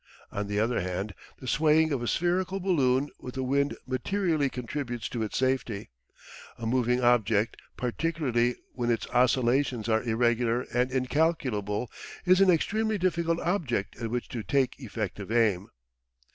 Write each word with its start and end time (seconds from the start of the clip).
On 0.31 0.47
the 0.47 0.59
other 0.59 0.81
hand, 0.81 1.13
the 1.37 1.45
swaying 1.47 1.91
of 1.93 2.01
a 2.01 2.07
spherical 2.07 2.59
balloon 2.59 3.11
with 3.19 3.35
the 3.35 3.43
wind 3.43 3.77
materially 3.85 4.49
contributes 4.49 5.07
to 5.09 5.21
its 5.21 5.37
safety. 5.37 5.91
A 6.57 6.65
moving 6.65 7.01
object, 7.03 7.55
particularly 7.77 8.55
when 8.73 8.89
its 8.89 9.05
oscillations 9.11 9.87
are 9.87 10.01
irregular 10.01 10.61
and 10.73 10.91
incalculable, 10.91 11.87
is 12.25 12.41
an 12.41 12.49
extremely 12.49 12.97
difficult 12.97 13.39
object 13.41 13.95
at 13.97 14.09
which 14.09 14.27
to 14.29 14.41
take 14.41 14.73
effective 14.79 15.31
aim. 15.31 15.67